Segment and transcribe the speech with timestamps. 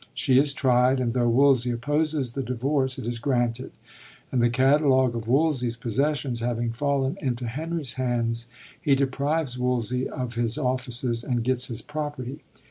[0.15, 3.71] She is tried; and tho' Wolsey opposes the divorce, it is granted;
[4.31, 8.47] and the catalog of Wolsey's possessions having fallen into Henry's hands,
[8.81, 12.39] he deprives Wolsey of his offices and gets his property.